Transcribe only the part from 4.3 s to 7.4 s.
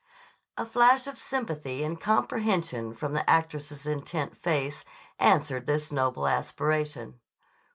face answered this noble aspiration.